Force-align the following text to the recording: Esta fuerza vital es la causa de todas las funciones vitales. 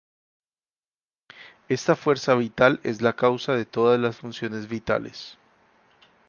Esta 1.69 1.95
fuerza 1.95 2.33
vital 2.33 2.79
es 2.81 3.03
la 3.03 3.13
causa 3.15 3.53
de 3.53 3.65
todas 3.67 3.99
las 3.99 4.15
funciones 4.17 4.67
vitales. 4.67 5.37